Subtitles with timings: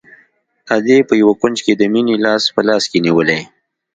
[0.75, 3.39] ادې په يوه کونج کښې د مينې لاس په لاس کښې نيولى.